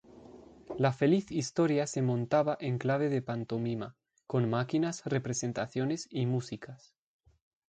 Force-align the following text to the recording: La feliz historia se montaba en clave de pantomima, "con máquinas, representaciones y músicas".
La 0.79 0.91
feliz 0.93 1.31
historia 1.31 1.85
se 1.85 2.01
montaba 2.01 2.57
en 2.59 2.79
clave 2.79 3.07
de 3.07 3.21
pantomima, 3.21 3.95
"con 4.25 4.49
máquinas, 4.49 5.03
representaciones 5.05 6.07
y 6.09 6.25
músicas". 6.25 6.95